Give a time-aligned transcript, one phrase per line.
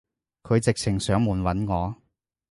[0.41, 1.95] 佢直情上門搵我